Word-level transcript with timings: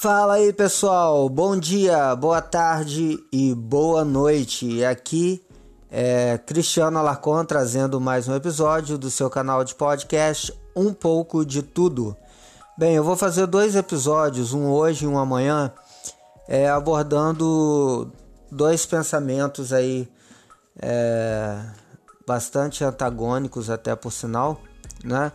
Fala 0.00 0.36
aí 0.36 0.50
pessoal, 0.50 1.28
bom 1.28 1.54
dia, 1.58 2.16
boa 2.16 2.40
tarde 2.40 3.22
e 3.30 3.54
boa 3.54 4.02
noite. 4.02 4.82
Aqui 4.82 5.44
é 5.90 6.38
Cristiano 6.38 6.98
Alarcon 6.98 7.44
trazendo 7.44 8.00
mais 8.00 8.26
um 8.26 8.34
episódio 8.34 8.96
do 8.96 9.10
seu 9.10 9.28
canal 9.28 9.62
de 9.62 9.74
podcast 9.74 10.58
Um 10.74 10.94
pouco 10.94 11.44
de 11.44 11.62
Tudo. 11.62 12.16
Bem, 12.78 12.94
eu 12.94 13.04
vou 13.04 13.14
fazer 13.14 13.46
dois 13.46 13.76
episódios, 13.76 14.54
um 14.54 14.70
hoje 14.70 15.04
e 15.04 15.06
um 15.06 15.18
amanhã, 15.18 15.70
é, 16.48 16.66
abordando 16.70 18.10
dois 18.50 18.86
pensamentos 18.86 19.70
aí 19.70 20.08
é, 20.80 21.60
bastante 22.26 22.82
antagônicos 22.82 23.68
até 23.68 23.94
por 23.94 24.12
sinal, 24.12 24.62
né? 25.04 25.30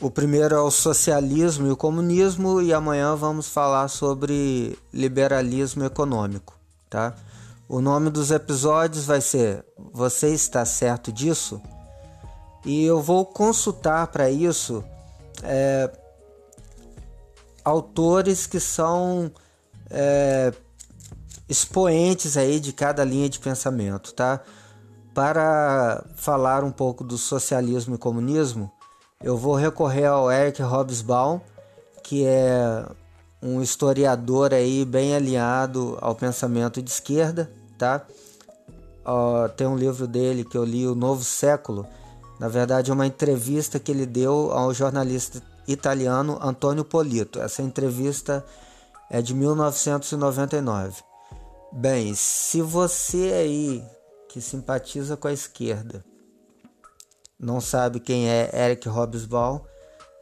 O 0.00 0.12
primeiro 0.12 0.54
é 0.54 0.60
o 0.60 0.70
socialismo 0.70 1.66
e 1.66 1.72
o 1.72 1.76
comunismo 1.76 2.62
e 2.62 2.72
amanhã 2.72 3.16
vamos 3.16 3.48
falar 3.48 3.88
sobre 3.88 4.78
liberalismo 4.94 5.84
econômico, 5.84 6.56
tá? 6.88 7.16
O 7.68 7.80
nome 7.80 8.08
dos 8.08 8.30
episódios 8.30 9.04
vai 9.04 9.20
ser 9.20 9.64
Você 9.92 10.28
está 10.32 10.64
certo 10.64 11.10
disso? 11.10 11.60
E 12.64 12.84
eu 12.84 13.02
vou 13.02 13.26
consultar 13.26 14.06
para 14.06 14.30
isso 14.30 14.84
é, 15.42 15.90
autores 17.64 18.46
que 18.46 18.60
são 18.60 19.32
é, 19.90 20.52
expoentes 21.48 22.36
aí 22.36 22.60
de 22.60 22.72
cada 22.72 23.04
linha 23.04 23.28
de 23.28 23.40
pensamento, 23.40 24.14
tá? 24.14 24.42
Para 25.12 26.04
falar 26.14 26.62
um 26.62 26.70
pouco 26.70 27.02
do 27.02 27.18
socialismo 27.18 27.96
e 27.96 27.98
comunismo, 27.98 28.70
eu 29.22 29.36
vou 29.36 29.54
recorrer 29.54 30.06
ao 30.06 30.30
Eric 30.30 30.62
Hobsbawm, 30.62 31.40
que 32.04 32.24
é 32.24 32.86
um 33.42 33.60
historiador 33.60 34.54
aí 34.54 34.84
bem 34.84 35.14
alinhado 35.14 35.98
ao 36.00 36.14
pensamento 36.14 36.80
de 36.80 36.90
esquerda, 36.90 37.50
tá? 37.76 38.06
Uh, 39.04 39.48
tem 39.56 39.66
um 39.66 39.76
livro 39.76 40.06
dele 40.06 40.44
que 40.44 40.56
eu 40.56 40.64
li, 40.64 40.86
O 40.86 40.94
Novo 40.94 41.24
Século. 41.24 41.86
Na 42.38 42.48
verdade, 42.48 42.90
é 42.90 42.94
uma 42.94 43.06
entrevista 43.06 43.80
que 43.80 43.90
ele 43.90 44.06
deu 44.06 44.52
ao 44.52 44.72
jornalista 44.72 45.42
italiano 45.66 46.38
Antonio 46.40 46.84
Polito. 46.84 47.40
Essa 47.40 47.62
entrevista 47.62 48.44
é 49.10 49.20
de 49.20 49.34
1999. 49.34 51.02
Bem, 51.72 52.14
se 52.14 52.62
você 52.62 53.32
aí 53.32 53.84
que 54.28 54.40
simpatiza 54.40 55.16
com 55.16 55.26
a 55.26 55.32
esquerda 55.32 56.04
não 57.38 57.60
sabe 57.60 58.00
quem 58.00 58.28
é 58.28 58.50
Eric 58.52 58.88
Hobsbawm, 58.88 59.60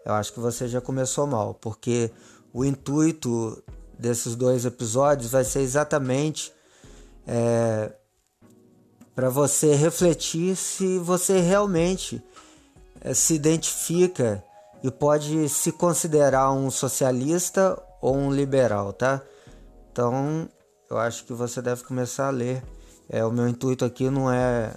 eu 0.05 0.12
acho 0.12 0.33
que 0.33 0.41
você 0.41 0.69
já 0.69 0.81
começou 0.81 1.27
mal, 1.27 1.55
porque 1.55 2.11
o 2.53 2.64
intuito 2.64 3.62
desses 3.98 4.36
dois 4.36 4.64
episódios 4.64 5.31
vai 5.31 5.44
ser 5.44 5.61
exatamente 5.61 6.53
é, 7.27 7.92
para 9.14 9.31
você 9.31 9.75
refletir 9.75 10.55
se 10.55 10.98
você 10.98 11.41
realmente 11.41 12.22
é, 13.00 13.14
se 13.14 13.34
identifica 13.34 14.44
e 14.83 14.91
pode 14.91 15.48
se 15.48 15.72
considerar 15.72 16.53
um 16.53 16.70
socialista 16.70 17.83
ou 18.00 18.14
um 18.14 18.31
liberal, 18.31 18.92
tá? 18.92 19.22
Então, 19.91 20.48
eu 20.91 20.98
acho 20.98 21.25
que 21.25 21.33
você 21.33 21.62
deve 21.62 21.83
começar 21.83 22.28
a 22.28 22.31
ler. 22.31 22.62
É, 23.09 23.25
o 23.25 23.33
meu 23.33 23.48
intuito 23.48 23.84
aqui 23.84 24.11
não 24.11 24.31
é 24.31 24.75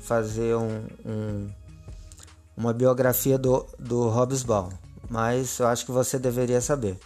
fazer 0.00 0.56
um, 0.56 0.86
um, 1.04 1.48
uma 2.56 2.72
biografia 2.72 3.38
do, 3.38 3.66
do 3.78 4.08
Hobsbawm, 4.08 4.70
mas 5.08 5.58
eu 5.58 5.66
acho 5.66 5.84
que 5.84 5.92
você 5.92 6.18
deveria 6.18 6.60
saber. 6.60 6.98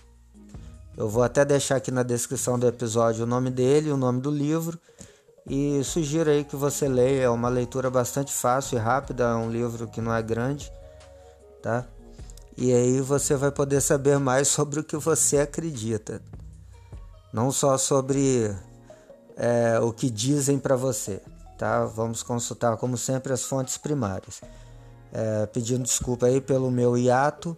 Eu 0.96 1.08
vou 1.08 1.22
até 1.22 1.44
deixar 1.44 1.76
aqui 1.76 1.90
na 1.90 2.02
descrição 2.02 2.58
do 2.58 2.66
episódio 2.66 3.24
o 3.24 3.26
nome 3.26 3.50
dele, 3.50 3.90
o 3.90 3.96
nome 3.96 4.20
do 4.20 4.30
livro 4.30 4.78
e 5.46 5.82
sugiro 5.82 6.30
aí 6.30 6.44
que 6.44 6.54
você 6.54 6.86
leia. 6.86 7.24
É 7.24 7.28
uma 7.28 7.48
leitura 7.48 7.90
bastante 7.90 8.32
fácil 8.32 8.76
e 8.76 8.80
rápida, 8.80 9.24
é 9.24 9.34
um 9.34 9.50
livro 9.50 9.88
que 9.88 10.00
não 10.00 10.14
é 10.14 10.22
grande, 10.22 10.70
tá? 11.62 11.86
E 12.56 12.72
aí 12.72 13.00
você 13.00 13.34
vai 13.34 13.50
poder 13.50 13.80
saber 13.80 14.18
mais 14.18 14.48
sobre 14.48 14.80
o 14.80 14.84
que 14.84 14.96
você 14.96 15.38
acredita, 15.38 16.20
não 17.32 17.50
só 17.50 17.78
sobre 17.78 18.54
é, 19.36 19.80
o 19.80 19.92
que 19.92 20.10
dizem 20.10 20.58
para 20.58 20.76
você 20.76 21.22
tá? 21.62 21.84
Vamos 21.84 22.24
consultar, 22.24 22.76
como 22.76 22.98
sempre, 22.98 23.32
as 23.32 23.44
fontes 23.44 23.76
primárias. 23.76 24.40
É, 25.12 25.46
pedindo 25.46 25.84
desculpa 25.84 26.26
aí 26.26 26.40
pelo 26.40 26.72
meu 26.72 26.98
hiato 26.98 27.56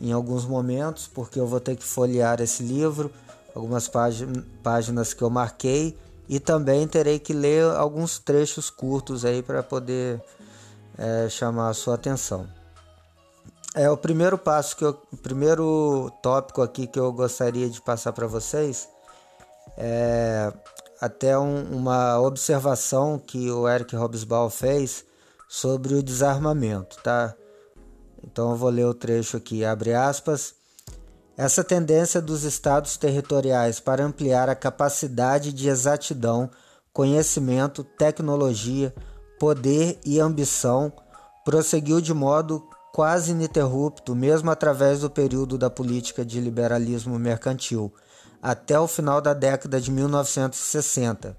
em 0.00 0.10
alguns 0.10 0.44
momentos, 0.44 1.06
porque 1.06 1.38
eu 1.38 1.46
vou 1.46 1.60
ter 1.60 1.76
que 1.76 1.84
folhear 1.84 2.40
esse 2.40 2.64
livro, 2.64 3.12
algumas 3.54 3.88
páginas 4.60 5.14
que 5.14 5.22
eu 5.22 5.30
marquei 5.30 5.96
e 6.28 6.40
também 6.40 6.88
terei 6.88 7.20
que 7.20 7.32
ler 7.32 7.62
alguns 7.76 8.18
trechos 8.18 8.70
curtos 8.70 9.24
aí 9.24 9.40
para 9.40 9.62
poder 9.62 10.20
é, 10.96 11.28
chamar 11.28 11.68
a 11.68 11.74
sua 11.74 11.94
atenção. 11.94 12.44
É 13.72 13.88
o 13.88 13.96
primeiro 13.96 14.36
passo 14.36 14.76
que 14.76 14.84
eu, 14.84 15.00
o 15.12 15.16
primeiro 15.16 16.10
tópico 16.22 16.60
aqui 16.60 16.88
que 16.88 16.98
eu 16.98 17.12
gostaria 17.12 17.70
de 17.70 17.80
passar 17.80 18.12
para 18.12 18.26
vocês 18.26 18.88
é 19.76 20.52
até 21.00 21.38
um, 21.38 21.62
uma 21.70 22.20
observação 22.20 23.18
que 23.18 23.50
o 23.50 23.68
Eric 23.68 23.94
Hobsbawm 23.94 24.50
fez 24.50 25.04
sobre 25.48 25.94
o 25.94 26.02
desarmamento, 26.02 26.98
tá? 27.02 27.34
Então 28.22 28.50
eu 28.50 28.56
vou 28.56 28.68
ler 28.70 28.86
o 28.86 28.94
trecho 28.94 29.36
aqui, 29.36 29.64
abre 29.64 29.94
aspas. 29.94 30.54
Essa 31.36 31.62
tendência 31.62 32.20
dos 32.20 32.42
estados 32.42 32.96
territoriais 32.96 33.78
para 33.78 34.04
ampliar 34.04 34.48
a 34.48 34.56
capacidade 34.56 35.52
de 35.52 35.68
exatidão, 35.68 36.50
conhecimento, 36.92 37.84
tecnologia, 37.84 38.92
poder 39.38 40.00
e 40.04 40.18
ambição 40.18 40.92
prosseguiu 41.44 42.00
de 42.00 42.12
modo 42.12 42.68
quase 42.92 43.30
ininterrupto, 43.30 44.16
mesmo 44.16 44.50
através 44.50 45.00
do 45.00 45.08
período 45.08 45.56
da 45.56 45.70
política 45.70 46.24
de 46.24 46.40
liberalismo 46.40 47.16
mercantil 47.18 47.92
até 48.42 48.78
o 48.78 48.86
final 48.86 49.20
da 49.20 49.34
década 49.34 49.80
de 49.80 49.90
1960. 49.90 51.36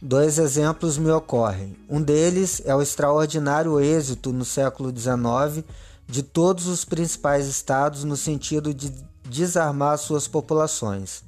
Dois 0.00 0.38
exemplos 0.38 0.98
me 0.98 1.10
ocorrem. 1.10 1.76
Um 1.88 2.02
deles 2.02 2.60
é 2.64 2.74
o 2.74 2.82
extraordinário 2.82 3.80
êxito 3.80 4.32
no 4.32 4.44
século 4.44 4.90
XIX 4.96 5.64
de 6.06 6.22
todos 6.22 6.66
os 6.66 6.84
principais 6.84 7.46
estados 7.46 8.04
no 8.04 8.16
sentido 8.16 8.72
de 8.72 8.92
desarmar 9.24 9.98
suas 9.98 10.28
populações. 10.28 11.24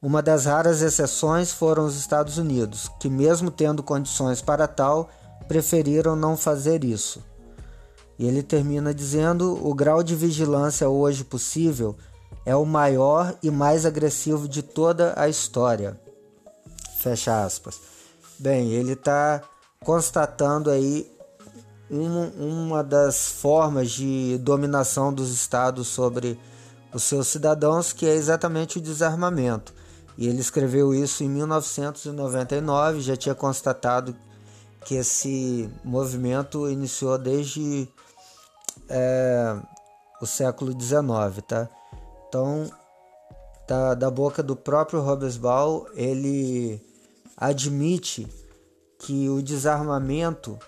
Uma 0.00 0.20
das 0.20 0.44
raras 0.44 0.82
exceções 0.82 1.50
foram 1.50 1.86
os 1.86 1.96
Estados 1.96 2.36
Unidos, 2.36 2.90
que, 3.00 3.08
mesmo 3.08 3.50
tendo 3.50 3.82
condições 3.82 4.42
para 4.42 4.68
tal, 4.68 5.08
preferiram 5.48 6.14
não 6.14 6.36
fazer 6.36 6.84
isso. 6.84 7.22
E 8.18 8.26
ele 8.26 8.42
termina 8.42 8.92
dizendo: 8.92 9.58
o 9.66 9.74
grau 9.74 10.02
de 10.02 10.14
vigilância 10.14 10.88
hoje 10.88 11.24
possível 11.24 11.96
é 12.44 12.54
o 12.54 12.64
maior 12.64 13.34
e 13.42 13.50
mais 13.50 13.86
agressivo 13.86 14.48
de 14.48 14.62
toda 14.62 15.14
a 15.16 15.28
história. 15.28 15.98
Fecha 16.98 17.44
aspas. 17.44 17.80
Bem, 18.38 18.70
ele 18.70 18.92
está 18.92 19.42
constatando 19.80 20.70
aí 20.70 21.10
uma, 21.90 22.26
uma 22.36 22.84
das 22.84 23.28
formas 23.28 23.90
de 23.90 24.38
dominação 24.38 25.12
dos 25.12 25.30
estados 25.30 25.88
sobre 25.88 26.38
os 26.92 27.02
seus 27.02 27.28
cidadãos, 27.28 27.92
que 27.92 28.06
é 28.06 28.14
exatamente 28.14 28.78
o 28.78 28.80
desarmamento. 28.80 29.74
E 30.16 30.28
ele 30.28 30.40
escreveu 30.40 30.94
isso 30.94 31.24
em 31.24 31.28
1999, 31.28 33.00
já 33.00 33.16
tinha 33.16 33.34
constatado 33.34 34.16
que 34.84 34.94
esse 34.94 35.68
movimento 35.82 36.68
iniciou 36.70 37.18
desde 37.18 37.88
é, 38.88 39.56
o 40.20 40.26
século 40.26 40.72
XIX, 40.72 41.42
tá? 41.46 41.68
Então, 42.34 42.68
da, 43.64 43.94
da 43.94 44.10
boca 44.10 44.42
do 44.42 44.56
próprio 44.56 45.00
Robesbal, 45.00 45.86
ele 45.94 46.84
admite 47.36 48.26
que 48.98 49.28
o 49.28 49.40
desarmamento 49.40 50.58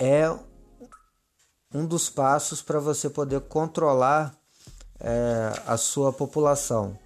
é 0.00 0.34
um 1.74 1.84
dos 1.84 2.08
passos 2.08 2.62
para 2.62 2.80
você 2.80 3.10
poder 3.10 3.42
controlar 3.42 4.34
é, 4.98 5.52
a 5.66 5.76
sua 5.76 6.14
população 6.14 6.96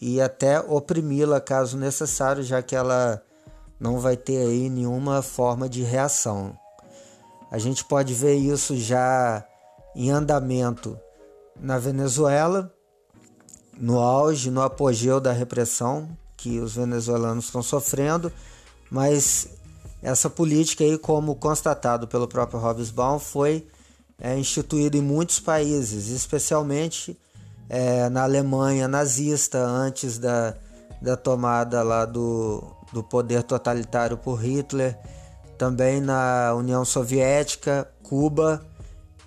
e 0.00 0.22
até 0.22 0.58
oprimi-la 0.58 1.38
caso 1.38 1.76
necessário, 1.76 2.42
já 2.42 2.62
que 2.62 2.74
ela 2.74 3.22
não 3.78 3.98
vai 3.98 4.16
ter 4.16 4.38
aí 4.38 4.70
nenhuma 4.70 5.20
forma 5.20 5.68
de 5.68 5.82
reação. 5.82 6.58
A 7.50 7.58
gente 7.58 7.84
pode 7.84 8.14
ver 8.14 8.36
isso 8.36 8.74
já 8.74 9.46
em 9.94 10.10
andamento 10.10 10.98
na 11.60 11.78
Venezuela, 11.78 12.74
no 13.80 13.98
auge, 13.98 14.50
no 14.50 14.60
apogeu 14.60 15.18
da 15.18 15.32
repressão 15.32 16.08
que 16.36 16.60
os 16.60 16.74
venezuelanos 16.74 17.46
estão 17.46 17.62
sofrendo, 17.62 18.30
mas 18.90 19.48
essa 20.02 20.28
política 20.30 20.84
aí, 20.84 20.98
como 20.98 21.34
constatado 21.34 22.06
pelo 22.06 22.28
próprio 22.28 22.60
Hobsbawm, 22.60 23.18
foi 23.18 23.66
é, 24.18 24.38
instituída 24.38 24.96
em 24.96 25.02
muitos 25.02 25.40
países, 25.40 26.08
especialmente 26.08 27.18
é, 27.68 28.08
na 28.08 28.22
Alemanha 28.22 28.86
nazista 28.86 29.58
antes 29.58 30.18
da, 30.18 30.54
da 31.00 31.16
tomada 31.16 31.82
lá 31.82 32.04
do, 32.04 32.62
do 32.92 33.02
poder 33.02 33.42
totalitário 33.42 34.16
por 34.16 34.36
Hitler, 34.36 34.98
também 35.56 36.00
na 36.00 36.54
União 36.54 36.84
Soviética, 36.84 37.90
Cuba 38.02 38.64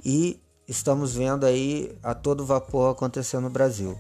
e 0.04 0.40
estamos 0.68 1.14
vendo 1.14 1.46
aí 1.46 1.96
a 2.02 2.14
todo 2.14 2.46
vapor 2.46 2.92
acontecendo 2.92 3.44
no 3.44 3.50
Brasil. 3.50 3.98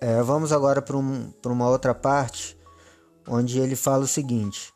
É, 0.00 0.22
vamos 0.22 0.52
agora 0.52 0.80
para 0.80 0.96
um, 0.96 1.32
uma 1.44 1.68
outra 1.68 1.94
parte, 1.94 2.56
onde 3.26 3.58
ele 3.58 3.74
fala 3.74 4.04
o 4.04 4.08
seguinte: 4.08 4.72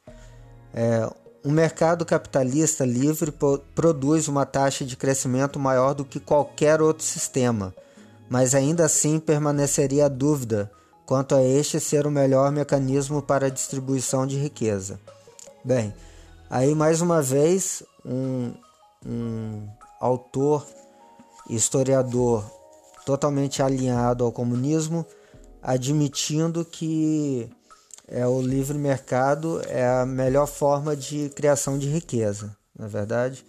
é, 0.75 1.09
um 1.45 1.51
mercado 1.51 2.05
capitalista 2.05 2.85
livre 2.85 3.33
produz 3.75 4.29
uma 4.29 4.45
taxa 4.45 4.85
de 4.85 4.97
crescimento 4.97 5.59
maior 5.59 5.95
do 5.95 6.05
que 6.05 6.19
qualquer 6.19 6.83
outro 6.83 7.05
sistema, 7.05 7.75
mas 8.29 8.55
ainda 8.55 8.85
assim 8.85 9.21
permaneceria 9.21 10.07
a 10.07 10.09
dúvida 10.09 10.71
quanto 11.07 11.35
a 11.35 11.43
este 11.43 11.79
ser 11.79 12.07
o 12.07 12.11
melhor 12.11 12.51
mecanismo 12.51 13.23
para 13.23 13.47
a 13.47 13.51
distribuição 13.51 14.27
de 14.27 14.37
riqueza. 14.39 14.99
Bem, 15.65 15.95
aí 16.51 16.75
mais 16.75 17.01
uma 17.01 17.23
vez 17.23 17.83
um, 18.05 18.53
um 19.07 19.69
autor, 20.01 20.67
historiador 21.49 22.45
totalmente 23.05 23.63
alinhado 23.63 24.25
ao 24.25 24.33
comunismo, 24.33 25.07
admitindo 25.63 26.65
que 26.65 27.51
é 28.09 28.27
o 28.27 28.43
livre 28.43 28.77
mercado 28.77 29.63
é 29.69 29.87
a 29.87 30.05
melhor 30.05 30.47
forma 30.47 30.95
de 30.95 31.31
criação 31.31 31.79
de 31.79 31.89
riqueza, 31.89 32.57
na 32.79 32.87
é 32.87 32.89
verdade. 32.89 33.45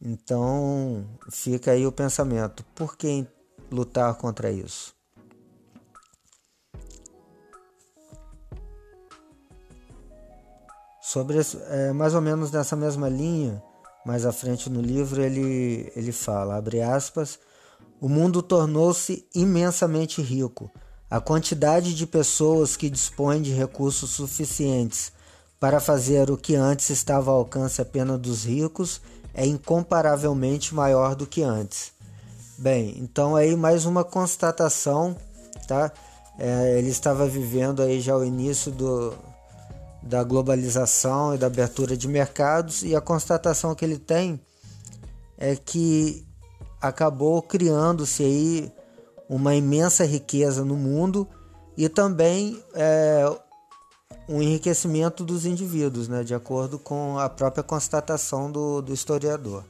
Então 0.00 1.06
fica 1.30 1.72
aí 1.72 1.86
o 1.86 1.92
pensamento: 1.92 2.64
por 2.74 2.96
que 2.96 3.26
lutar 3.70 4.14
contra 4.14 4.50
isso? 4.50 4.94
Sobre 11.00 11.38
é, 11.70 11.92
mais 11.92 12.14
ou 12.14 12.20
menos 12.20 12.50
nessa 12.50 12.76
mesma 12.76 13.08
linha, 13.08 13.62
mais 14.04 14.26
à 14.26 14.32
frente 14.32 14.68
no 14.68 14.80
livro 14.80 15.22
ele 15.22 15.90
ele 15.96 16.12
fala, 16.12 16.56
abre 16.56 16.82
aspas, 16.82 17.38
o 18.00 18.08
mundo 18.08 18.42
tornou-se 18.42 19.26
imensamente 19.34 20.22
rico 20.22 20.70
a 21.10 21.20
quantidade 21.20 21.94
de 21.94 22.06
pessoas 22.06 22.76
que 22.76 22.90
dispõem 22.90 23.40
de 23.40 23.50
recursos 23.52 24.10
suficientes 24.10 25.10
para 25.58 25.80
fazer 25.80 26.30
o 26.30 26.36
que 26.36 26.54
antes 26.54 26.90
estava 26.90 27.30
ao 27.30 27.38
alcance 27.38 27.80
apenas 27.80 28.20
dos 28.20 28.44
ricos 28.44 29.00
é 29.32 29.46
incomparavelmente 29.46 30.74
maior 30.74 31.14
do 31.14 31.26
que 31.26 31.42
antes. 31.42 31.92
Bem, 32.58 32.94
então 32.98 33.34
aí 33.34 33.56
mais 33.56 33.86
uma 33.86 34.04
constatação, 34.04 35.16
tá? 35.66 35.90
É, 36.38 36.78
ele 36.78 36.90
estava 36.90 37.26
vivendo 37.26 37.82
aí 37.82 38.00
já 38.00 38.16
o 38.16 38.24
início 38.24 38.70
do, 38.70 39.14
da 40.02 40.22
globalização 40.22 41.34
e 41.34 41.38
da 41.38 41.46
abertura 41.46 41.96
de 41.96 42.06
mercados 42.06 42.82
e 42.82 42.94
a 42.94 43.00
constatação 43.00 43.74
que 43.74 43.84
ele 43.84 43.98
tem 43.98 44.40
é 45.38 45.56
que 45.56 46.27
acabou 46.80 47.42
criando-se 47.42 48.22
aí 48.22 48.72
uma 49.28 49.54
imensa 49.54 50.04
riqueza 50.04 50.64
no 50.64 50.76
mundo 50.76 51.28
e 51.76 51.88
também 51.88 52.62
é, 52.74 53.24
um 54.28 54.42
enriquecimento 54.42 55.24
dos 55.24 55.46
indivíduos, 55.46 56.08
né, 56.08 56.22
de 56.24 56.34
acordo 56.34 56.78
com 56.78 57.18
a 57.18 57.28
própria 57.28 57.62
constatação 57.62 58.50
do, 58.50 58.82
do 58.82 58.92
historiador. 58.92 59.64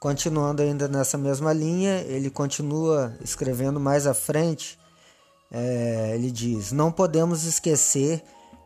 Continuando 0.00 0.62
ainda 0.62 0.86
nessa 0.86 1.18
mesma 1.18 1.52
linha, 1.52 2.02
ele 2.02 2.30
continua 2.30 3.16
escrevendo 3.20 3.80
mais 3.80 4.06
à 4.06 4.14
frente. 4.14 4.78
É, 5.50 6.12
ele 6.14 6.30
diz: 6.30 6.70
Não 6.70 6.92
podemos 6.92 7.42
esquecer 7.42 8.22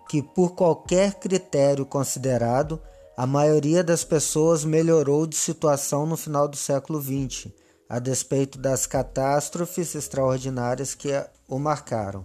que, 0.09 0.23
por 0.23 0.55
qualquer 0.55 1.15
critério 1.15 1.87
considerado, 1.87 2.81
a 3.17 3.27
maioria 3.27 3.85
das 3.85 4.05
pessoas 4.05 4.65
melhorou 4.65 5.27
de 5.27 5.37
situação 5.37 6.07
no 6.07 6.17
final 6.17 6.49
do 6.49 6.57
século 6.57 7.01
XX, 7.01 7.53
a 7.89 7.99
despeito 7.99 8.59
das 8.59 8.87
catástrofes 8.87 9.95
extraordinárias 9.95 10.95
que 10.95 11.09
o 11.49 11.59
marcaram. 11.59 12.25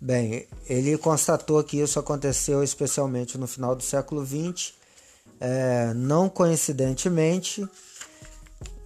Bem, 0.00 0.46
ele 0.66 0.96
constatou 0.98 1.62
que 1.62 1.78
isso 1.78 1.98
aconteceu 1.98 2.62
especialmente 2.62 3.36
no 3.36 3.46
final 3.46 3.74
do 3.74 3.82
século 3.82 4.24
XX, 4.24 4.74
é, 5.38 5.92
não 5.94 6.28
coincidentemente, 6.28 7.66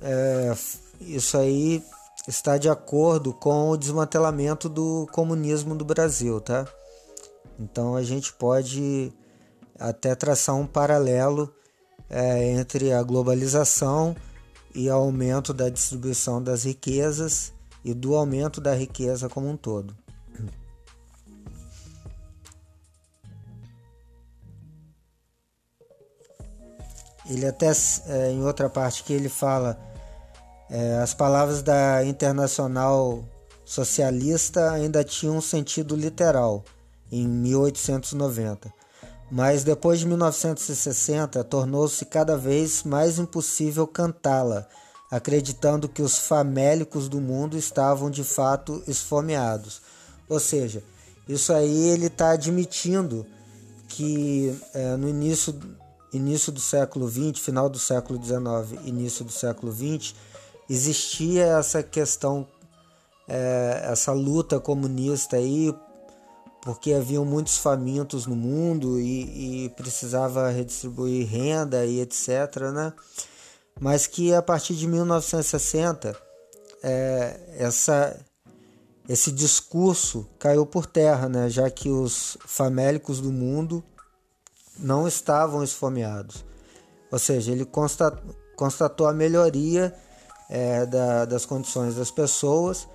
é, 0.01 0.57
isso 1.01 1.37
aí 1.37 1.83
está 2.27 2.57
de 2.57 2.69
acordo 2.69 3.33
com 3.33 3.71
o 3.71 3.77
desmantelamento 3.77 4.69
do 4.69 5.07
comunismo 5.13 5.75
do 5.75 5.85
Brasil, 5.85 6.41
tá? 6.41 6.67
Então 7.59 7.95
a 7.95 8.03
gente 8.03 8.33
pode 8.33 9.13
até 9.79 10.15
traçar 10.15 10.55
um 10.55 10.67
paralelo 10.67 11.53
é, 12.09 12.53
entre 12.53 12.93
a 12.93 13.03
globalização 13.03 14.15
e 14.75 14.89
o 14.89 14.93
aumento 14.93 15.55
da 15.55 15.69
distribuição 15.69 16.43
das 16.43 16.65
riquezas 16.65 17.53
e 17.85 17.95
do 17.95 18.15
aumento 18.15 18.61
da 18.61 18.75
riqueza 18.75 19.29
como 19.29 19.49
um 19.49 19.57
todo. 19.57 19.97
Ele 27.27 27.47
até 27.47 27.73
é, 28.07 28.31
em 28.31 28.43
outra 28.43 28.69
parte 28.69 29.03
que 29.03 29.13
ele 29.13 29.31
fala 29.31 29.79
é, 30.71 30.99
as 30.99 31.15
palavras 31.15 31.63
da 31.63 32.05
Internacional 32.05 33.25
Socialista 33.65 34.73
ainda 34.73 35.03
tinham 35.03 35.37
um 35.37 35.41
sentido 35.41 35.97
literal 35.97 36.65
em 37.21 37.27
1890 37.27 38.85
mas 39.31 39.65
depois 39.65 39.99
de 39.99 40.07
1960 40.07 41.43
tornou-se 41.45 42.05
cada 42.05 42.37
vez 42.37 42.83
mais 42.83 43.19
impossível 43.19 43.87
cantá-la, 43.87 44.69
acreditando 45.11 45.89
que 45.89 46.03
os 46.03 46.19
famélicos 46.19 47.09
do 47.09 47.21
mundo 47.21 47.57
estavam 47.57 48.11
de 48.11 48.23
fato 48.23 48.83
esfomeados. 48.87 49.81
Ou 50.29 50.39
seja, 50.39 50.83
isso 51.29 51.53
aí 51.53 51.89
ele 51.89 52.07
está 52.07 52.31
admitindo 52.31 53.27
que 53.89 54.57
é, 54.73 54.97
no 54.97 55.09
início, 55.09 55.59
início 56.13 56.53
do 56.53 56.61
século 56.61 57.09
XX, 57.09 57.39
final 57.39 57.69
do 57.69 57.79
século 57.79 58.23
XIX, 58.23 58.87
início 58.87 59.25
do 59.25 59.33
século 59.33 59.73
XX, 59.73 60.15
existia 60.69 61.45
essa 61.59 61.83
questão, 61.83 62.47
é, 63.27 63.89
essa 63.91 64.13
luta 64.13 64.61
comunista 64.61 65.37
aí 65.37 65.75
porque 66.65 66.95
haviam 66.95 67.27
muitos 67.27 67.59
famintos 67.59 68.27
no 68.27 68.35
mundo 68.35 68.99
e, 68.99 69.67
e, 69.67 69.69
precisava 69.71 70.49
redistribuir 70.49 71.29
renda 71.29 71.85
e 71.85 72.01
etc. 72.01 72.29
Né? 72.73 72.93
Mas 73.79 74.07
que 74.07 74.33
a 74.33 74.41
partir 74.41 74.75
de 74.75 74.89
1960 74.89 76.17
é, 76.83 77.39
essa, 77.59 78.19
esse 79.07 79.31
discurso 79.31 80.27
caiu 80.39 80.65
por 80.65 80.87
terra, 80.87 81.29
né? 81.29 81.51
já 81.51 81.69
que 81.71 81.91
os 81.91 82.39
famélicos 82.47 83.21
do 83.21 83.31
mundo 83.31 83.85
não 84.79 85.07
estavam 85.07 85.63
esfomeados. 85.63 86.47
Ou 87.13 87.19
seja, 87.19 87.53
ele 87.53 87.67
constatou, 88.57 89.07
a 89.07 89.13
melhoria 89.13 89.95
é, 90.49 90.87
da, 90.87 91.27
das 91.27 91.45
condições 91.45 91.95
das 91.95 92.11
pessoas 92.11 92.89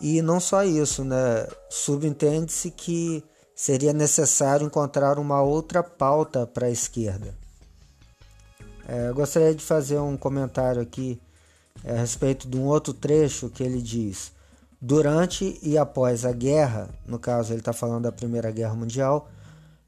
e 0.00 0.22
não 0.22 0.40
só 0.40 0.64
isso, 0.64 1.04
né? 1.04 1.46
Subentende-se 1.68 2.70
que 2.70 3.22
seria 3.54 3.92
necessário 3.92 4.66
encontrar 4.66 5.18
uma 5.18 5.42
outra 5.42 5.82
pauta 5.82 6.46
para 6.46 6.66
a 6.66 6.70
esquerda. 6.70 7.34
É, 8.88 9.12
gostaria 9.12 9.54
de 9.54 9.62
fazer 9.62 9.98
um 9.98 10.16
comentário 10.16 10.80
aqui 10.80 11.20
é, 11.84 11.92
a 11.92 12.00
respeito 12.00 12.48
de 12.48 12.56
um 12.56 12.64
outro 12.64 12.94
trecho 12.94 13.50
que 13.50 13.62
ele 13.62 13.82
diz: 13.82 14.32
durante 14.80 15.58
e 15.62 15.76
após 15.76 16.24
a 16.24 16.32
guerra, 16.32 16.88
no 17.06 17.18
caso 17.18 17.52
ele 17.52 17.60
está 17.60 17.72
falando 17.72 18.04
da 18.04 18.12
Primeira 18.12 18.50
Guerra 18.50 18.74
Mundial, 18.74 19.28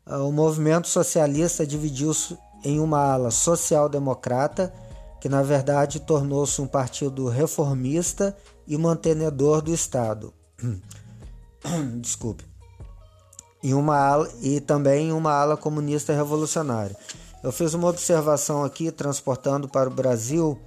o 0.07 0.31
movimento 0.31 0.88
socialista 0.88 1.66
dividiu-se 1.66 2.37
em 2.64 2.78
uma 2.78 3.12
ala 3.12 3.31
social-democrata, 3.31 4.73
que 5.21 5.28
na 5.28 5.42
verdade 5.42 6.00
tornou-se 6.00 6.61
um 6.61 6.66
partido 6.66 7.28
reformista 7.28 8.37
e 8.73 8.79
mantenedor 8.79 9.61
do 9.61 9.73
Estado. 9.73 10.33
Desculpe. 12.00 12.43
E, 13.62 13.75
uma 13.75 13.99
ala, 13.99 14.31
e 14.41 14.61
também 14.61 15.12
uma 15.12 15.31
ala 15.31 15.59
comunista 15.59 16.14
revolucionária. 16.14 16.97
Eu 17.45 17.52
fiz 17.52 17.75
uma 17.75 17.88
observação 17.88 18.64
aqui, 18.64 18.91
transportando 18.91 19.69
para 19.69 19.91
o 19.91 19.93
Brasil, 19.93 20.59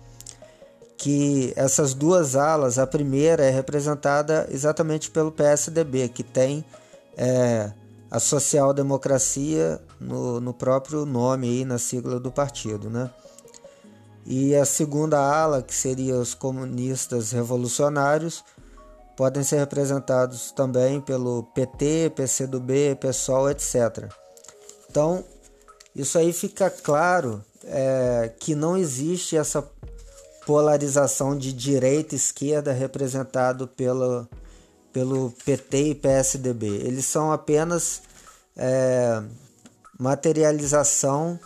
que 0.96 1.52
essas 1.56 1.96
duas 1.96 2.36
alas, 2.36 2.78
a 2.78 2.86
primeira 2.86 3.44
é 3.44 3.50
representada 3.50 4.48
exatamente 4.52 5.10
pelo 5.10 5.32
PSDB, 5.32 6.10
que 6.10 6.24
tem 6.24 6.64
é, 7.18 7.72
a 8.12 8.20
social-democracia 8.20 9.82
no, 10.00 10.40
no 10.40 10.54
próprio 10.54 11.08
nome 11.08 11.48
aí, 11.48 11.66
na 11.66 11.80
sigla 11.80 12.20
do 12.20 12.32
partido, 12.32 12.88
né? 12.88 13.10
E 14.26 14.56
a 14.56 14.66
segunda 14.66 15.20
ala, 15.20 15.62
que 15.62 15.74
seria 15.74 16.16
os 16.16 16.34
comunistas 16.34 17.32
revolucionários, 17.32 18.44
podem 19.16 19.44
ser 19.44 19.58
representados 19.58 20.52
também 20.52 21.00
pelo 21.00 21.44
PT, 21.54 22.12
PCdoB, 22.16 22.96
PSOL, 23.00 23.50
etc. 23.52 24.12
Então, 24.90 25.24
isso 25.96 26.18
aí 26.18 26.34
fica 26.34 26.70
claro 26.70 27.44
é, 27.64 28.32
que 28.40 28.56
não 28.56 28.76
existe 28.76 29.38
essa 29.38 29.64
polarização 30.46 31.38
de 31.38 31.54
direita 31.54 32.16
e 32.16 32.18
esquerda 32.18 32.72
representado 32.72 33.68
pelo, 33.68 34.28
pelo 34.92 35.34
PT 35.46 35.90
e 35.90 35.96
PSDB. 35.96 36.68
Eles 36.68 37.06
são 37.06 37.32
apenas 37.32 38.02
é, 38.56 39.22
materialização 40.00 41.40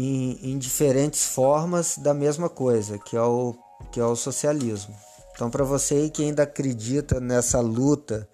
em, 0.00 0.52
em 0.52 0.58
diferentes 0.58 1.26
formas 1.26 1.98
da 1.98 2.14
mesma 2.14 2.48
coisa, 2.48 2.98
que 2.98 3.16
é 3.16 3.22
o, 3.22 3.54
que 3.92 4.00
é 4.00 4.04
o 4.04 4.16
socialismo. 4.16 4.94
Então, 5.34 5.50
para 5.50 5.64
você 5.64 6.08
que 6.08 6.22
ainda 6.22 6.44
acredita 6.44 7.20
nessa 7.20 7.60
luta 7.60 8.28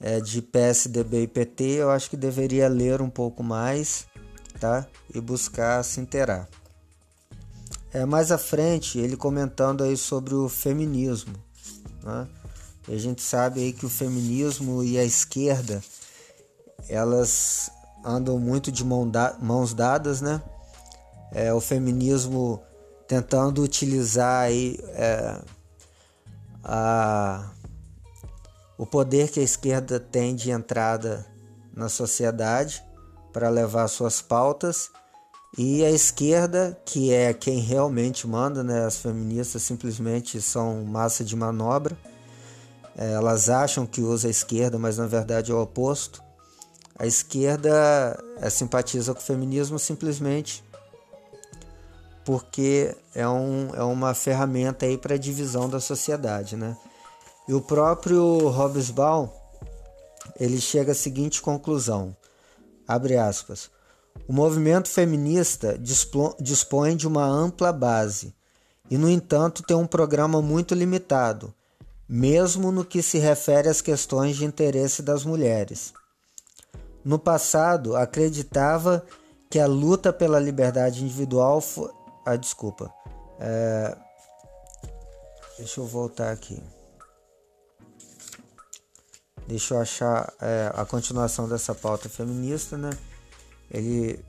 é, 0.00 0.20
de 0.20 0.40
PSDB 0.40 1.22
e 1.22 1.28
PT, 1.28 1.64
eu 1.64 1.90
acho 1.90 2.08
que 2.08 2.16
deveria 2.16 2.68
ler 2.68 3.02
um 3.02 3.10
pouco 3.10 3.42
mais 3.42 4.06
tá? 4.58 4.86
e 5.14 5.20
buscar 5.20 5.84
se 5.84 6.00
inteirar. 6.00 6.48
É, 7.92 8.04
mais 8.04 8.30
à 8.30 8.38
frente, 8.38 8.98
ele 8.98 9.16
comentando 9.16 9.82
aí 9.84 9.96
sobre 9.96 10.34
o 10.34 10.48
feminismo. 10.48 11.34
Né? 12.02 12.28
a 12.86 12.96
gente 12.96 13.20
sabe 13.20 13.60
aí 13.60 13.72
que 13.72 13.84
o 13.84 13.88
feminismo 13.90 14.82
e 14.82 14.98
a 14.98 15.04
esquerda 15.04 15.82
elas 16.88 17.70
andam 18.02 18.38
muito 18.38 18.72
de 18.72 18.82
mão 18.82 19.06
da 19.06 19.36
mãos 19.38 19.74
dadas, 19.74 20.22
né? 20.22 20.40
É, 21.32 21.52
o 21.52 21.60
feminismo 21.60 22.62
tentando 23.06 23.62
utilizar 23.62 24.44
aí 24.44 24.78
é, 24.90 25.40
a, 26.62 27.50
o 28.76 28.86
poder 28.86 29.30
que 29.30 29.40
a 29.40 29.42
esquerda 29.42 29.98
tem 29.98 30.34
de 30.34 30.50
entrada 30.50 31.26
na 31.74 31.88
sociedade 31.88 32.84
para 33.32 33.48
levar 33.48 33.88
suas 33.88 34.20
pautas 34.20 34.90
e 35.56 35.84
a 35.84 35.90
esquerda, 35.90 36.78
que 36.84 37.12
é 37.12 37.32
quem 37.32 37.58
realmente 37.58 38.26
manda, 38.26 38.62
né? 38.62 38.84
as 38.84 38.98
feministas 38.98 39.62
simplesmente 39.62 40.40
são 40.42 40.84
massa 40.84 41.24
de 41.24 41.34
manobra. 41.34 41.96
É, 42.96 43.12
elas 43.12 43.48
acham 43.48 43.86
que 43.86 44.02
usa 44.02 44.28
a 44.28 44.30
esquerda, 44.30 44.78
mas 44.78 44.98
na 44.98 45.06
verdade 45.06 45.50
é 45.50 45.54
o 45.54 45.62
oposto. 45.62 46.22
A 46.98 47.06
esquerda 47.06 48.22
é, 48.40 48.50
simpatiza 48.50 49.14
com 49.14 49.20
o 49.20 49.24
feminismo 49.24 49.78
simplesmente 49.78 50.62
porque 52.28 52.94
é, 53.14 53.26
um, 53.26 53.74
é 53.74 53.82
uma 53.82 54.12
ferramenta 54.12 54.84
aí 54.84 54.98
para 54.98 55.16
divisão 55.16 55.66
da 55.66 55.80
sociedade, 55.80 56.58
né? 56.58 56.76
E 57.48 57.54
o 57.54 57.60
próprio 57.62 58.50
Hobsbawm, 58.50 59.30
ele 60.38 60.60
chega 60.60 60.92
à 60.92 60.94
seguinte 60.94 61.40
conclusão, 61.40 62.14
abre 62.86 63.16
aspas, 63.16 63.70
o 64.28 64.32
movimento 64.34 64.90
feminista 64.90 65.80
dispõe 66.38 66.94
de 66.94 67.08
uma 67.08 67.24
ampla 67.24 67.72
base 67.72 68.34
e, 68.90 68.98
no 68.98 69.08
entanto, 69.08 69.62
tem 69.62 69.74
um 69.74 69.86
programa 69.86 70.42
muito 70.42 70.74
limitado, 70.74 71.54
mesmo 72.06 72.70
no 72.70 72.84
que 72.84 73.02
se 73.02 73.16
refere 73.16 73.70
às 73.70 73.80
questões 73.80 74.36
de 74.36 74.44
interesse 74.44 75.00
das 75.00 75.24
mulheres. 75.24 75.94
No 77.02 77.18
passado, 77.18 77.96
acreditava 77.96 79.02
que 79.48 79.58
a 79.58 79.66
luta 79.66 80.12
pela 80.12 80.38
liberdade 80.38 81.02
individual 81.02 81.62
ah, 82.32 82.36
desculpa. 82.36 82.92
É... 83.40 83.96
Deixa 85.58 85.80
eu 85.80 85.86
voltar 85.86 86.30
aqui. 86.30 86.62
Deixa 89.46 89.74
eu 89.74 89.80
achar 89.80 90.32
é, 90.40 90.70
a 90.74 90.84
continuação 90.84 91.48
dessa 91.48 91.74
pauta 91.74 92.08
feminista, 92.08 92.76
né? 92.76 92.90
Ele 93.70 94.22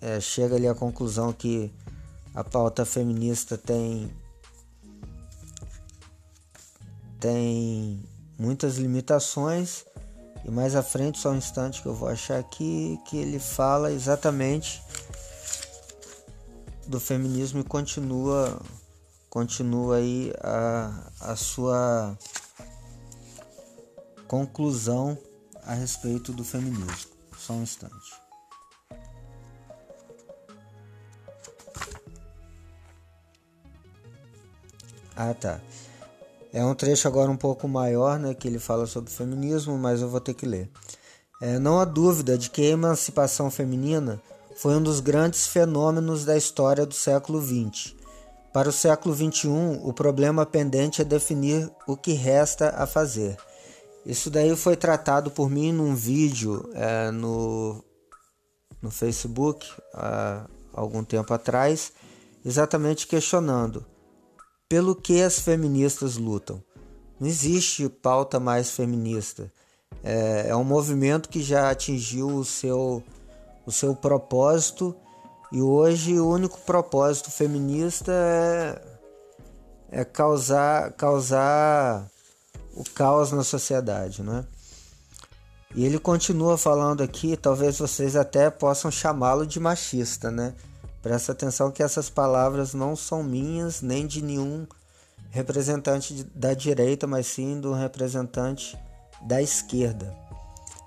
é, 0.00 0.20
chega 0.20 0.56
ali 0.56 0.68
à 0.68 0.74
conclusão 0.74 1.32
que 1.32 1.72
a 2.34 2.44
pauta 2.44 2.84
feminista 2.84 3.56
tem 3.56 4.14
tem 7.18 8.04
muitas 8.38 8.76
limitações 8.76 9.84
e 10.44 10.50
mais 10.50 10.76
à 10.76 10.82
frente 10.82 11.18
só 11.18 11.30
um 11.30 11.36
instante 11.36 11.82
que 11.82 11.88
eu 11.88 11.94
vou 11.94 12.08
achar 12.08 12.38
aqui 12.38 13.00
que 13.06 13.16
ele 13.16 13.38
fala 13.38 13.90
exatamente 13.90 14.82
do 16.88 16.98
feminismo 16.98 17.60
e 17.60 17.64
continua 17.64 18.60
continua 19.28 19.96
aí 19.96 20.32
a, 20.42 21.10
a 21.20 21.36
sua 21.36 22.16
conclusão 24.26 25.18
a 25.64 25.74
respeito 25.74 26.32
do 26.32 26.42
feminismo. 26.42 27.12
Só 27.36 27.52
um 27.52 27.62
instante. 27.62 28.14
Ah, 35.14 35.34
tá. 35.34 35.60
É 36.52 36.64
um 36.64 36.74
trecho 36.74 37.06
agora 37.06 37.30
um 37.30 37.36
pouco 37.36 37.68
maior, 37.68 38.18
né, 38.18 38.32
que 38.34 38.48
ele 38.48 38.58
fala 38.58 38.86
sobre 38.86 39.10
feminismo, 39.10 39.76
mas 39.76 40.00
eu 40.00 40.08
vou 40.08 40.20
ter 40.20 40.32
que 40.32 40.46
ler. 40.46 40.70
É, 41.40 41.58
não 41.58 41.78
há 41.78 41.84
dúvida 41.84 42.38
de 42.38 42.48
que 42.48 42.62
a 42.62 42.70
emancipação 42.70 43.50
feminina 43.50 44.20
foi 44.58 44.74
um 44.74 44.82
dos 44.82 44.98
grandes 44.98 45.46
fenômenos 45.46 46.24
da 46.24 46.36
história 46.36 46.84
do 46.84 46.92
século 46.92 47.40
XX. 47.40 47.94
Para 48.52 48.68
o 48.68 48.72
século 48.72 49.14
XXI, 49.14 49.48
o 49.84 49.92
problema 49.92 50.44
pendente 50.44 51.00
é 51.00 51.04
definir 51.04 51.70
o 51.86 51.96
que 51.96 52.12
resta 52.12 52.70
a 52.70 52.84
fazer. 52.84 53.36
Isso 54.04 54.28
daí 54.28 54.56
foi 54.56 54.74
tratado 54.74 55.30
por 55.30 55.48
mim 55.48 55.70
num 55.70 55.94
vídeo 55.94 56.68
é, 56.74 57.08
no, 57.12 57.84
no 58.82 58.90
Facebook 58.90 59.64
há 59.94 60.44
algum 60.74 61.04
tempo 61.04 61.32
atrás, 61.32 61.92
exatamente 62.44 63.06
questionando 63.06 63.86
pelo 64.68 64.96
que 64.96 65.22
as 65.22 65.38
feministas 65.38 66.16
lutam. 66.16 66.60
Não 67.20 67.28
existe 67.28 67.88
pauta 67.88 68.40
mais 68.40 68.72
feminista. 68.72 69.52
É, 70.02 70.46
é 70.48 70.56
um 70.56 70.64
movimento 70.64 71.28
que 71.28 71.44
já 71.44 71.70
atingiu 71.70 72.26
o 72.26 72.44
seu 72.44 73.04
o 73.68 73.70
seu 73.70 73.94
propósito 73.94 74.96
e 75.52 75.60
hoje 75.60 76.18
o 76.18 76.26
único 76.26 76.58
propósito 76.60 77.30
feminista 77.30 78.10
é, 78.10 78.82
é 80.00 80.04
causar, 80.06 80.92
causar 80.92 82.10
o 82.74 82.82
caos 82.94 83.30
na 83.30 83.44
sociedade, 83.44 84.22
né? 84.22 84.42
E 85.74 85.84
ele 85.84 85.98
continua 85.98 86.56
falando 86.56 87.02
aqui, 87.02 87.36
talvez 87.36 87.78
vocês 87.78 88.16
até 88.16 88.48
possam 88.48 88.90
chamá-lo 88.90 89.46
de 89.46 89.60
machista, 89.60 90.30
né? 90.30 90.54
Presta 91.02 91.32
atenção 91.32 91.70
que 91.70 91.82
essas 91.82 92.08
palavras 92.08 92.72
não 92.72 92.96
são 92.96 93.22
minhas 93.22 93.82
nem 93.82 94.06
de 94.06 94.22
nenhum 94.22 94.66
representante 95.28 96.24
da 96.34 96.54
direita, 96.54 97.06
mas 97.06 97.26
sim 97.26 97.60
do 97.60 97.74
representante 97.74 98.78
da 99.20 99.42
esquerda. 99.42 100.16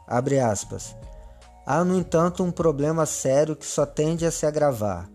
Abre 0.07 0.39
aspas. 0.39 0.95
Há, 1.65 1.83
no 1.83 1.97
entanto, 1.97 2.43
um 2.43 2.51
problema 2.51 3.05
sério 3.05 3.55
que 3.55 3.65
só 3.65 3.85
tende 3.85 4.25
a 4.25 4.31
se 4.31 4.45
agravar. 4.45 5.09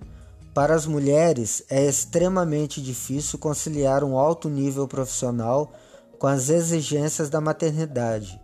Para 0.55 0.75
as 0.75 0.87
mulheres, 0.87 1.63
é 1.69 1.85
extremamente 1.85 2.81
difícil 2.81 3.39
conciliar 3.39 4.03
um 4.03 4.17
alto 4.17 4.49
nível 4.49 4.89
profissional 4.89 5.73
com 6.19 6.27
as 6.27 6.49
exigências 6.49 7.29
da 7.29 7.41
maternidade. 7.41 8.41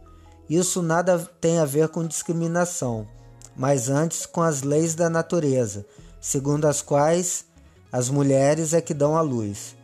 Isso 0.49 0.83
nada 0.83 1.19
tem 1.41 1.59
a 1.59 1.65
ver 1.65 1.89
com 1.89 2.07
discriminação, 2.07 3.09
mas 3.57 3.89
antes 3.89 4.27
com 4.27 4.43
as 4.43 4.63
leis 4.63 4.95
da 4.95 5.09
natureza, 5.09 5.87
segundo 6.21 6.67
as 6.67 6.83
quais 6.83 7.47
as 7.91 8.11
mulheres 8.11 8.75
é 8.75 8.81
que 8.81 8.93
dão 8.93 9.17
à 9.17 9.21
luz. 9.21 9.75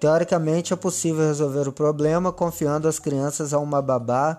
Teoricamente 0.00 0.72
é 0.72 0.76
possível 0.76 1.26
resolver 1.26 1.68
o 1.68 1.72
problema 1.72 2.32
confiando 2.32 2.88
as 2.88 2.98
crianças 2.98 3.52
a 3.52 3.58
uma 3.58 3.82
babá 3.82 4.38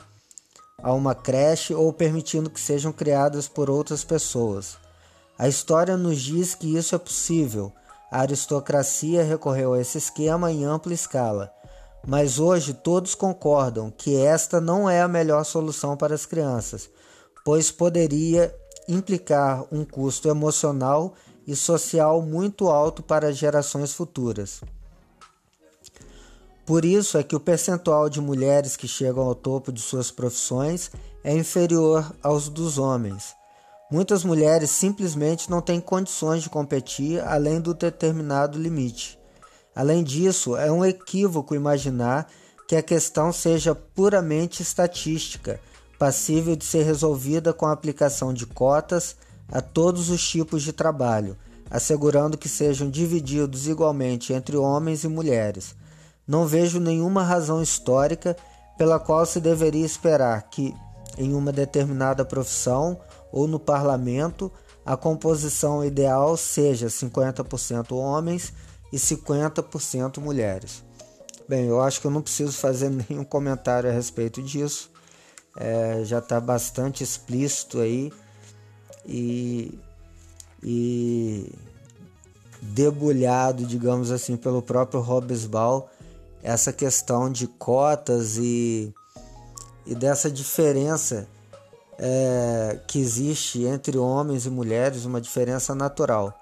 a 0.86 0.94
uma 0.94 1.15
creche 1.15 1.74
ou 1.74 1.92
permitindo 1.92 2.48
que 2.48 2.62
sejam 2.62 2.92
criadas 2.92 3.48
por 3.48 3.72
outras 3.72 4.04
pessoas. 4.04 4.77
A 5.36 5.48
história 5.48 5.98
nos 5.98 6.22
diz 6.22 6.54
que 6.54 6.77
isso 6.77 6.94
é 6.94 7.00
possível. 7.00 7.74
A 8.12 8.20
aristocracia 8.20 9.24
recorreu 9.24 9.74
a 9.74 9.82
esse 9.82 9.98
esquema 9.98 10.51
em 10.51 10.63
ampla 10.63 10.94
escala, 10.94 11.51
mas 12.06 12.38
hoje 12.38 12.72
todos 12.72 13.15
concordam 13.15 13.89
que 13.89 14.15
esta 14.15 14.62
não 14.62 14.88
é 14.88 15.01
a 15.01 15.08
melhor 15.08 15.44
solução 15.44 15.98
para 15.98 16.13
as 16.13 16.27
crianças, 16.27 16.88
pois 17.44 17.72
poderia 17.72 18.56
implicar 18.88 19.65
um 19.72 19.84
custo 19.84 20.30
emocional 20.30 21.15
e 21.48 21.56
social 21.56 22.22
muito 22.22 22.70
alto 22.70 23.01
para 23.01 23.34
gerações 23.34 23.92
futuras. 23.92 24.62
Por 26.66 26.84
isso 26.84 27.18
é 27.18 27.24
que 27.24 27.36
o 27.36 27.40
percentual 27.40 28.10
de 28.10 28.20
mulheres 28.20 28.76
que 28.76 28.88
chegam 28.88 29.24
ao 29.24 29.36
topo 29.36 29.72
de 29.72 29.80
suas 29.80 30.10
profissões 30.10 30.90
é 31.24 31.36
inferior 31.36 32.12
aos 32.24 32.50
dos 32.50 32.80
homens. 32.80 33.36
Muitas 33.92 34.24
mulheres 34.24 34.72
simplesmente 34.72 35.50
não 35.50 35.62
têm 35.62 35.80
condições 35.80 36.42
de 36.42 36.50
competir 36.50 37.22
além 37.22 37.62
do 37.62 37.72
determinado 37.72 38.58
limite. 38.58 39.20
Além 39.76 40.04
disso, 40.04 40.58
é 40.58 40.72
um 40.72 40.84
equívoco 40.84 41.54
imaginar 41.54 42.28
que 42.68 42.76
a 42.76 42.82
questão 42.82 43.32
seja 43.32 43.76
puramente 43.76 44.64
estatística, 44.64 45.60
passível 46.00 46.56
de 46.56 46.66
ser 46.66 46.84
resolvida 46.84 47.54
com 47.54 47.68
a 47.68 47.72
aplicação 47.72 48.34
de 48.34 48.48
cotas 48.48 49.16
a 49.52 49.62
todos 49.62 50.10
os 50.10 50.28
tipos 50.28 50.64
de 50.64 50.74
trabalho, 50.74 51.38
assegurando 51.70 52.40
que 52.40 52.50
sejam 52.50 52.90
divididos 52.90 53.68
igualmente 53.68 54.34
entre 54.34 54.58
homens 54.58 55.04
e 55.04 55.08
mulheres. 55.08 55.76
Não 56.27 56.48
vejo 56.48 56.79
nenhuma 56.79 57.24
razão 57.24 57.62
histórica 57.62 58.36
pela 58.77 59.00
qual 59.00 59.25
se 59.25 59.39
deveria 59.39 59.86
esperar 59.86 60.50
que, 60.50 60.74
em 61.17 61.34
uma 61.34 61.51
determinada 61.51 62.25
profissão 62.25 63.00
ou 63.32 63.48
no 63.48 63.60
parlamento, 63.60 64.51
a 64.86 64.98
composição 64.98 65.84
ideal 65.84 66.36
seja 66.38 66.88
50% 66.88 67.91
homens 67.96 68.53
e 68.91 68.98
50% 68.98 70.20
mulheres. 70.20 70.84
Bem, 71.48 71.67
eu 71.67 71.82
acho 71.82 72.01
que 72.01 72.08
eu 72.08 72.12
não 72.12 72.22
preciso 72.22 72.53
fazer 72.53 72.89
nenhum 73.10 73.24
comentário 73.24 73.89
a 73.89 73.94
respeito 73.94 74.41
disso. 74.41 74.91
É, 75.58 76.01
já 76.03 76.20
está 76.20 76.39
bastante 76.39 77.01
explícito 77.03 77.79
aí 77.79 78.12
e, 79.05 79.79
e 80.62 81.53
debulhado, 82.62 83.65
digamos 83.65 84.12
assim, 84.12 84.36
pelo 84.36 84.62
próprio 84.62 85.00
Hobbesbal 85.00 85.89
essa 86.46 86.72
questão 86.72 87.32
de 87.32 87.48
cotas 87.48 88.38
e, 88.38 88.94
e 89.84 89.96
dessa 89.96 90.30
diferença 90.30 91.28
é, 91.98 92.80
que 92.88 93.00
existe 93.00 93.64
entre 93.64 93.98
homens 93.98 94.46
e 94.46 94.50
mulheres, 94.52 95.06
uma 95.06 95.20
diferença 95.20 95.74
natural. 95.74 96.40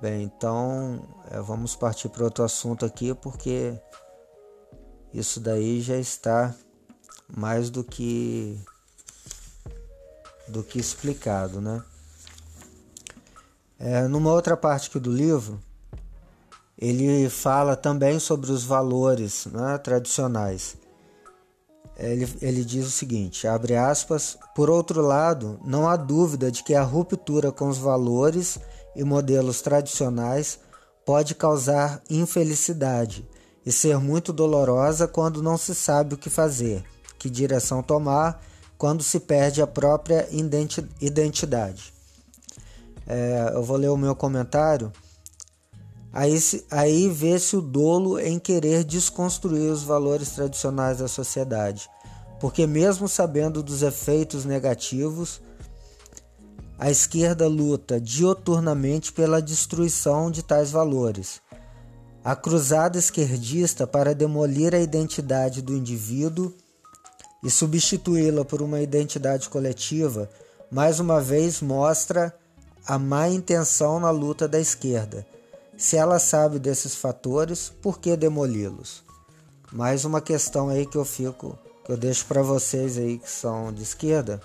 Bem, 0.00 0.24
então 0.24 1.06
é, 1.30 1.40
vamos 1.40 1.76
partir 1.76 2.08
para 2.08 2.24
outro 2.24 2.42
assunto 2.42 2.84
aqui, 2.84 3.14
porque 3.14 3.80
isso 5.14 5.38
daí 5.38 5.80
já 5.80 5.96
está 5.96 6.52
mais 7.28 7.70
do 7.70 7.84
que 7.84 8.58
do 10.48 10.64
que 10.64 10.80
explicado, 10.80 11.60
né? 11.60 11.80
É, 13.78 14.08
numa 14.08 14.32
outra 14.32 14.56
parte 14.56 14.88
aqui 14.88 14.98
do 14.98 15.12
livro, 15.12 15.62
ele 16.78 17.28
fala 17.28 17.74
também 17.74 18.20
sobre 18.20 18.52
os 18.52 18.62
valores 18.62 19.46
né, 19.46 19.76
tradicionais. 19.78 20.76
Ele, 21.96 22.28
ele 22.40 22.64
diz 22.64 22.86
o 22.86 22.90
seguinte, 22.90 23.48
abre 23.48 23.74
aspas, 23.74 24.38
por 24.54 24.70
outro 24.70 25.02
lado, 25.02 25.58
não 25.64 25.88
há 25.88 25.96
dúvida 25.96 26.52
de 26.52 26.62
que 26.62 26.74
a 26.74 26.82
ruptura 26.82 27.50
com 27.50 27.68
os 27.68 27.78
valores 27.78 28.60
e 28.94 29.02
modelos 29.02 29.60
tradicionais 29.60 30.60
pode 31.04 31.34
causar 31.34 32.00
infelicidade 32.08 33.28
e 33.66 33.72
ser 33.72 33.98
muito 33.98 34.32
dolorosa 34.32 35.08
quando 35.08 35.42
não 35.42 35.58
se 35.58 35.74
sabe 35.74 36.14
o 36.14 36.18
que 36.18 36.30
fazer, 36.30 36.84
que 37.18 37.28
direção 37.28 37.82
tomar, 37.82 38.40
quando 38.76 39.02
se 39.02 39.18
perde 39.18 39.60
a 39.60 39.66
própria 39.66 40.28
identidade. 41.00 41.92
É, 43.04 43.50
eu 43.54 43.64
vou 43.64 43.76
ler 43.76 43.88
o 43.88 43.96
meu 43.96 44.14
comentário 44.14 44.92
Aí, 46.12 46.38
aí 46.70 47.08
vê-se 47.08 47.56
o 47.56 47.60
dolo 47.60 48.18
em 48.18 48.38
querer 48.38 48.82
desconstruir 48.82 49.70
os 49.70 49.82
valores 49.82 50.30
tradicionais 50.30 50.98
da 50.98 51.08
sociedade, 51.08 51.88
porque, 52.40 52.66
mesmo 52.66 53.06
sabendo 53.08 53.62
dos 53.62 53.82
efeitos 53.82 54.44
negativos, 54.44 55.40
a 56.78 56.90
esquerda 56.90 57.46
luta 57.46 58.00
dioturnamente 58.00 59.12
pela 59.12 59.42
destruição 59.42 60.30
de 60.30 60.42
tais 60.42 60.70
valores. 60.70 61.42
A 62.24 62.34
cruzada 62.34 62.98
esquerdista 62.98 63.86
para 63.86 64.14
demolir 64.14 64.74
a 64.74 64.80
identidade 64.80 65.60
do 65.60 65.74
indivíduo 65.74 66.54
e 67.42 67.50
substituí-la 67.50 68.44
por 68.44 68.62
uma 68.62 68.80
identidade 68.80 69.48
coletiva, 69.48 70.28
mais 70.70 71.00
uma 71.00 71.20
vez 71.20 71.60
mostra 71.60 72.34
a 72.86 72.98
má 72.98 73.28
intenção 73.28 74.00
na 74.00 74.10
luta 74.10 74.48
da 74.48 74.58
esquerda 74.58 75.26
se 75.78 75.96
ela 75.96 76.18
sabe 76.18 76.58
desses 76.58 76.96
fatores, 76.96 77.70
por 77.80 78.00
que 78.00 78.16
demoli-los? 78.16 79.04
Mais 79.70 80.04
uma 80.04 80.20
questão 80.20 80.68
aí 80.68 80.84
que 80.84 80.96
eu 80.96 81.04
fico, 81.04 81.56
que 81.84 81.92
eu 81.92 81.96
deixo 81.96 82.26
para 82.26 82.42
vocês 82.42 82.98
aí 82.98 83.16
que 83.16 83.30
são 83.30 83.72
de 83.72 83.84
esquerda 83.84 84.40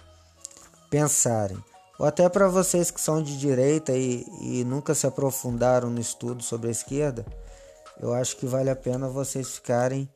pensarem, 0.91 1.57
ou 1.97 2.05
até 2.05 2.29
para 2.29 2.47
vocês 2.47 2.91
que 2.91 3.01
são 3.01 3.23
de 3.23 3.35
direita 3.39 3.93
e, 3.97 4.23
e 4.41 4.63
nunca 4.63 4.93
se 4.93 5.07
aprofundaram 5.07 5.89
no 5.89 5.99
estudo 5.99 6.43
sobre 6.43 6.67
a 6.67 6.71
esquerda, 6.71 7.25
eu 7.99 8.13
acho 8.13 8.37
que 8.37 8.45
vale 8.45 8.69
a 8.69 8.75
pena 8.75 9.09
vocês 9.09 9.55
ficarem 9.55 10.07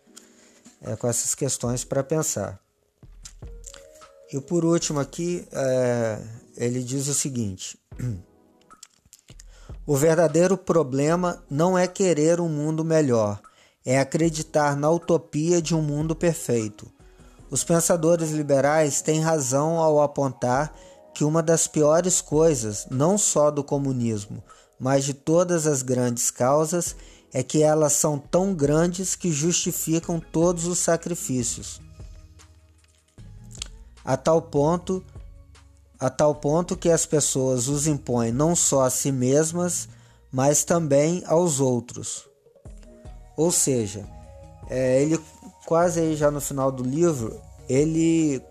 é, 0.83 0.95
com 0.95 1.07
essas 1.07 1.33
questões 1.33 1.83
para 1.83 2.03
pensar. 2.03 2.59
E 4.31 4.39
por 4.39 4.63
último 4.63 4.99
aqui, 4.99 5.47
é, 5.51 6.21
ele 6.55 6.83
diz 6.83 7.07
o 7.07 7.13
seguinte. 7.15 7.75
O 9.87 9.95
verdadeiro 9.95 10.57
problema 10.57 11.41
não 11.49 11.77
é 11.77 11.87
querer 11.87 12.41
um 12.41 12.49
mundo 12.49 12.83
melhor, 12.83 13.39
é 13.85 13.97
acreditar 13.97 14.75
na 14.75 14.91
utopia 14.91 15.61
de 15.61 15.73
um 15.73 15.81
mundo 15.81 16.13
perfeito. 16.13 16.91
Os 17.49 17.63
pensadores 17.63 18.31
liberais 18.31 19.01
têm 19.01 19.21
razão 19.21 19.77
ao 19.77 20.01
apontar 20.01 20.75
que 21.13 21.23
uma 21.23 21.41
das 21.41 21.69
piores 21.69 22.19
coisas, 22.19 22.85
não 22.91 23.17
só 23.17 23.49
do 23.49 23.63
comunismo, 23.63 24.43
mas 24.77 25.05
de 25.05 25.13
todas 25.13 25.65
as 25.65 25.81
grandes 25.81 26.29
causas, 26.29 26.93
é 27.31 27.41
que 27.41 27.63
elas 27.63 27.93
são 27.93 28.19
tão 28.19 28.53
grandes 28.53 29.15
que 29.15 29.31
justificam 29.31 30.19
todos 30.19 30.67
os 30.67 30.79
sacrifícios. 30.79 31.79
A 34.03 34.17
tal 34.17 34.41
ponto 34.41 35.01
a 35.99 36.09
tal 36.09 36.35
ponto 36.35 36.77
que 36.77 36.89
as 36.89 37.05
pessoas 37.05 37.67
os 37.67 37.87
impõem 37.87 38.31
não 38.31 38.55
só 38.55 38.83
a 38.83 38.89
si 38.89 39.11
mesmas, 39.11 39.89
mas 40.31 40.63
também 40.63 41.23
aos 41.25 41.59
outros. 41.59 42.27
Ou 43.35 43.51
seja, 43.51 44.07
é, 44.69 45.01
ele 45.01 45.19
quase 45.65 45.99
aí 45.99 46.15
já 46.15 46.29
no 46.31 46.41
final 46.41 46.71
do 46.71 46.83
livro, 46.83 47.39
ele 47.67 48.41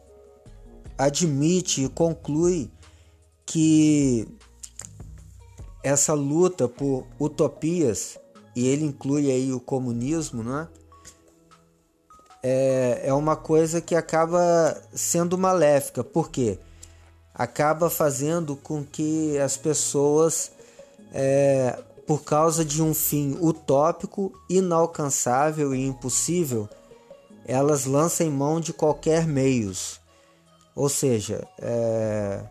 admite 0.99 1.85
e 1.85 1.89
conclui 1.89 2.71
que 3.45 4.27
essa 5.83 6.15
luta 6.15 6.69
por 6.69 7.07
utopias, 7.19 8.19
e 8.55 8.67
ele 8.67 8.85
inclui 8.85 9.31
aí 9.31 9.53
o 9.53 9.61
comunismo, 9.61 10.43
né? 10.43 10.69
É, 12.43 13.03
é 13.05 13.13
uma 13.13 13.37
coisa 13.37 13.81
que 13.81 13.95
acaba 13.95 14.81
sendo 14.93 15.37
maléfica. 15.37 16.03
Por 16.03 16.31
quê? 16.31 16.59
Acaba 17.37 17.91
fazendo 17.91 18.57
com 18.57 18.83
que 18.83 19.39
as 19.39 19.57
pessoas, 19.59 20.51
é, 21.13 21.79
por 22.07 22.25
causa 22.25 22.65
de 22.65 22.83
um 22.83 22.95
fim 22.95 23.37
utópico, 23.41 24.33
inalcançável 24.49 25.75
e 25.75 25.87
impossível, 25.87 26.67
elas 27.45 27.85
lancem 27.85 28.31
mão 28.31 28.59
de 28.59 28.73
qualquer 28.73 29.27
meios. 29.27 30.01
Ou 30.75 30.89
seja, 30.89 31.47
é, 31.61 32.43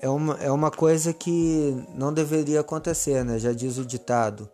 é, 0.00 0.08
uma, 0.08 0.34
é 0.36 0.50
uma 0.50 0.70
coisa 0.70 1.12
que 1.12 1.84
não 1.94 2.12
deveria 2.12 2.60
acontecer, 2.60 3.24
né? 3.24 3.38
já 3.38 3.52
diz 3.52 3.76
o 3.76 3.84
ditado: 3.84 4.48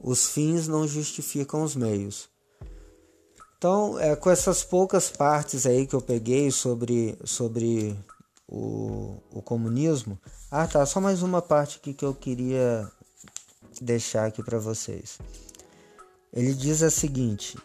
os 0.00 0.28
fins 0.28 0.68
não 0.68 0.86
justificam 0.86 1.62
os 1.62 1.74
meios. 1.74 2.28
Então, 3.58 3.98
é, 3.98 4.14
com 4.14 4.30
essas 4.30 4.62
poucas 4.62 5.08
partes 5.08 5.66
aí 5.66 5.86
que 5.86 5.94
eu 5.94 6.00
peguei 6.00 6.50
sobre, 6.50 7.18
sobre 7.24 7.96
o, 8.48 9.16
o 9.32 9.42
comunismo. 9.42 10.18
Ah, 10.50 10.66
tá. 10.66 10.84
Só 10.86 11.00
mais 11.00 11.22
uma 11.22 11.42
parte 11.42 11.78
aqui 11.78 11.92
que 11.92 12.04
eu 12.04 12.14
queria 12.14 12.90
deixar 13.80 14.26
aqui 14.26 14.42
para 14.42 14.58
vocês. 14.58 15.18
Ele 16.32 16.54
diz 16.54 16.82
a 16.82 16.90
seguinte: 16.90 17.58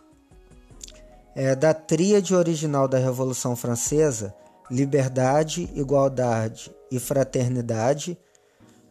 é, 1.35 1.55
da 1.55 1.73
tríade 1.73 2.35
original 2.35 2.87
da 2.87 2.97
Revolução 2.97 3.55
Francesa, 3.55 4.33
liberdade, 4.69 5.69
igualdade 5.75 6.73
e 6.89 6.99
fraternidade, 6.99 8.17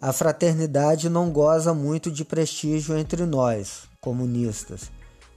a 0.00 0.12
fraternidade 0.12 1.08
não 1.08 1.30
goza 1.30 1.74
muito 1.74 2.10
de 2.10 2.24
prestígio 2.24 2.96
entre 2.96 3.26
nós, 3.26 3.82
comunistas, 4.00 4.90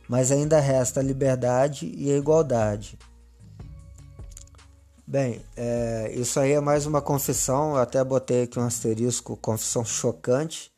mas 0.08 0.32
ainda 0.32 0.60
resta 0.60 1.00
a 1.00 1.04
liberdade 1.04 1.92
e 1.98 2.12
a 2.12 2.18
igualdade. 2.18 2.98
Bem, 5.14 5.46
é, 5.56 6.12
isso 6.16 6.40
aí 6.40 6.54
é 6.54 6.60
mais 6.60 6.88
uma 6.88 7.00
confissão, 7.00 7.76
eu 7.76 7.78
até 7.78 8.04
botei 8.04 8.46
aqui 8.46 8.58
um 8.58 8.66
asterisco, 8.66 9.38
confissão 9.38 9.86
chocante, 9.86 10.74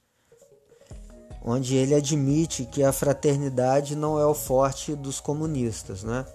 onde 1.42 1.78
ele 1.78 1.96
admite 1.96 2.66
que 2.66 2.84
a 2.84 2.92
fraternidade 2.92 3.96
não 3.96 4.20
é 4.20 4.26
o 4.26 4.34
forte 4.34 4.94
dos 4.94 5.22
comunistas, 5.22 6.04
né? 6.04 6.26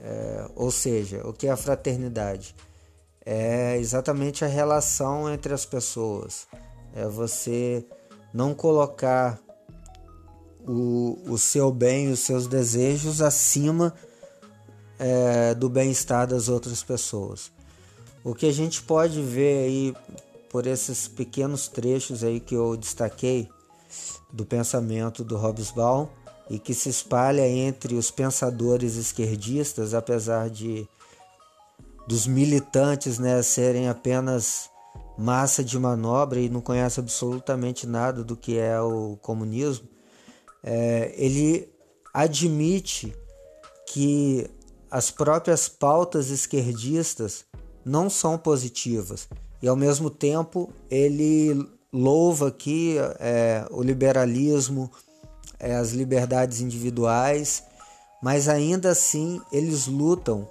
É, 0.00 0.46
ou 0.54 0.70
seja, 0.70 1.26
o 1.26 1.32
que 1.32 1.48
é 1.48 1.50
a 1.50 1.56
fraternidade? 1.56 2.54
É 3.26 3.78
exatamente 3.78 4.44
a 4.44 4.48
relação 4.48 5.28
entre 5.28 5.52
as 5.52 5.66
pessoas. 5.66 6.46
É 6.94 7.04
você 7.08 7.84
não 8.32 8.54
colocar 8.54 9.40
o, 10.64 11.18
o 11.26 11.36
seu 11.36 11.72
bem, 11.72 12.12
os 12.12 12.20
seus 12.20 12.46
desejos 12.46 13.20
acima 13.20 13.92
é, 14.98 15.54
do 15.54 15.68
bem-estar 15.68 16.26
das 16.26 16.48
outras 16.48 16.82
pessoas. 16.82 17.50
O 18.22 18.34
que 18.34 18.46
a 18.46 18.52
gente 18.52 18.82
pode 18.82 19.20
ver 19.20 19.64
aí 19.64 19.94
por 20.48 20.66
esses 20.66 21.08
pequenos 21.08 21.68
trechos 21.68 22.22
aí 22.22 22.40
que 22.40 22.54
eu 22.54 22.76
destaquei 22.76 23.48
do 24.32 24.44
pensamento 24.44 25.22
do 25.22 25.36
Hobsbawm 25.36 26.08
e 26.48 26.58
que 26.58 26.74
se 26.74 26.88
espalha 26.88 27.46
entre 27.48 27.94
os 27.94 28.10
pensadores 28.10 28.96
esquerdistas, 28.96 29.94
apesar 29.94 30.50
de 30.50 30.88
dos 32.06 32.26
militantes 32.26 33.18
né, 33.18 33.42
serem 33.42 33.88
apenas 33.88 34.68
massa 35.16 35.64
de 35.64 35.78
manobra 35.78 36.40
e 36.40 36.48
não 36.48 36.60
conhece 36.60 37.00
absolutamente 37.00 37.86
nada 37.86 38.22
do 38.22 38.36
que 38.36 38.58
é 38.58 38.80
o 38.80 39.16
comunismo, 39.22 39.88
é, 40.62 41.14
ele 41.16 41.68
admite 42.12 43.14
que 43.86 44.50
as 44.94 45.10
próprias 45.10 45.68
pautas 45.68 46.30
esquerdistas 46.30 47.44
não 47.84 48.08
são 48.08 48.38
positivas 48.38 49.28
e 49.60 49.66
ao 49.66 49.74
mesmo 49.74 50.08
tempo 50.08 50.72
ele 50.88 51.68
louva 51.92 52.46
aqui 52.46 52.94
é, 53.18 53.66
o 53.72 53.82
liberalismo, 53.82 54.88
é, 55.58 55.74
as 55.74 55.90
liberdades 55.90 56.60
individuais, 56.60 57.64
mas 58.22 58.48
ainda 58.48 58.90
assim 58.92 59.40
eles 59.50 59.88
lutam 59.88 60.48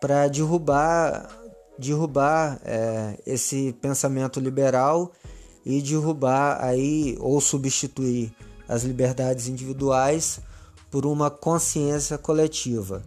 para 0.00 0.26
derrubar, 0.26 1.30
derrubar 1.78 2.60
é, 2.64 3.20
esse 3.24 3.72
pensamento 3.80 4.40
liberal 4.40 5.12
e 5.64 5.80
derrubar 5.80 6.58
aí 6.60 7.16
ou 7.20 7.40
substituir 7.40 8.34
as 8.68 8.82
liberdades 8.82 9.46
individuais 9.46 10.40
por 10.90 11.06
uma 11.06 11.30
consciência 11.30 12.18
coletiva. 12.18 13.04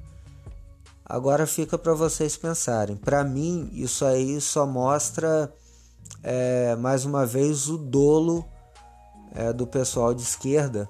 Agora 1.13 1.45
fica 1.45 1.77
para 1.77 1.93
vocês 1.93 2.35
pensarem. 2.35 2.95
Para 2.95 3.23
mim, 3.23 3.69
isso 3.71 4.03
aí 4.03 4.41
só 4.41 4.65
mostra 4.65 5.53
é, 6.23 6.75
mais 6.77 7.05
uma 7.05 7.23
vez 7.23 7.69
o 7.69 7.77
dolo 7.77 8.43
é, 9.31 9.53
do 9.53 9.67
pessoal 9.67 10.11
de 10.11 10.23
esquerda 10.23 10.89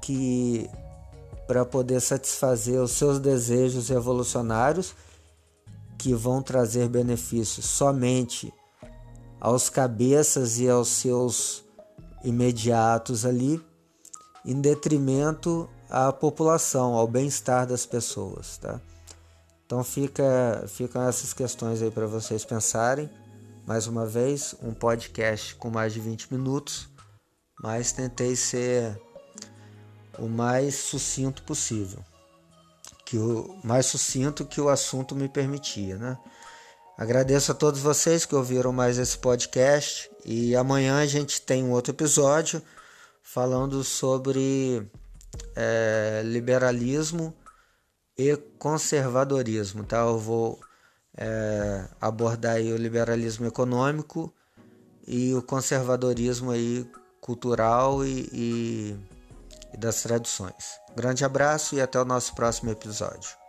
que 0.00 0.70
para 1.46 1.66
poder 1.66 2.00
satisfazer 2.00 2.80
os 2.80 2.92
seus 2.92 3.18
desejos 3.18 3.90
revolucionários 3.90 4.94
que 5.98 6.14
vão 6.14 6.40
trazer 6.40 6.88
benefícios 6.88 7.66
somente 7.66 8.50
aos 9.38 9.68
cabeças 9.68 10.58
e 10.58 10.66
aos 10.66 10.88
seus 10.88 11.62
imediatos 12.24 13.26
ali, 13.26 13.62
em 14.46 14.58
detrimento 14.58 15.68
à 15.90 16.10
população, 16.10 16.94
ao 16.94 17.06
bem-estar 17.06 17.66
das 17.66 17.84
pessoas, 17.84 18.56
tá? 18.56 18.80
Então 19.66 19.82
fica, 19.82 20.64
ficam 20.68 21.08
essas 21.08 21.34
questões 21.34 21.82
aí 21.82 21.90
para 21.90 22.06
vocês 22.06 22.44
pensarem. 22.44 23.10
Mais 23.66 23.88
uma 23.88 24.06
vez, 24.06 24.54
um 24.62 24.72
podcast 24.72 25.56
com 25.56 25.68
mais 25.68 25.92
de 25.92 25.98
20 25.98 26.32
minutos, 26.32 26.88
mas 27.60 27.90
tentei 27.90 28.36
ser 28.36 28.96
o 30.20 30.28
mais 30.28 30.76
sucinto 30.76 31.42
possível. 31.42 31.98
Que 33.04 33.18
o 33.18 33.58
mais 33.64 33.86
sucinto 33.86 34.44
que 34.44 34.60
o 34.60 34.68
assunto 34.68 35.16
me 35.16 35.28
permitia, 35.28 35.96
né? 35.96 36.16
Agradeço 36.96 37.50
a 37.50 37.54
todos 37.54 37.80
vocês 37.80 38.24
que 38.24 38.36
ouviram 38.36 38.72
mais 38.72 38.98
esse 38.98 39.18
podcast 39.18 40.08
e 40.24 40.54
amanhã 40.54 41.00
a 41.00 41.06
gente 41.06 41.40
tem 41.42 41.64
um 41.64 41.72
outro 41.72 41.92
episódio 41.92 42.62
falando 43.20 43.82
sobre 43.82 44.88
é, 45.56 46.22
liberalismo 46.24 47.34
e 48.16 48.36
conservadorismo, 48.58 49.84
tá? 49.84 49.98
Eu 49.98 50.18
vou 50.18 50.60
é, 51.16 51.84
abordar 52.00 52.56
aí 52.56 52.72
o 52.72 52.76
liberalismo 52.76 53.46
econômico 53.46 54.32
e 55.06 55.34
o 55.34 55.42
conservadorismo 55.42 56.50
aí 56.50 56.88
cultural 57.20 58.04
e, 58.04 58.28
e, 58.32 58.96
e 59.72 59.76
das 59.76 60.02
tradições. 60.02 60.80
Grande 60.96 61.24
abraço 61.24 61.74
e 61.74 61.80
até 61.80 62.00
o 62.00 62.04
nosso 62.04 62.34
próximo 62.34 62.70
episódio. 62.70 63.45